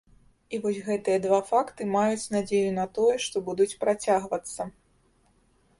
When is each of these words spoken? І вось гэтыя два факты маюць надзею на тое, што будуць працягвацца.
І 0.53 0.59
вось 0.61 0.79
гэтыя 0.87 1.17
два 1.25 1.37
факты 1.49 1.87
маюць 1.97 2.31
надзею 2.37 2.71
на 2.79 2.85
тое, 2.99 3.15
што 3.27 3.35
будуць 3.49 3.73
працягвацца. 3.87 4.61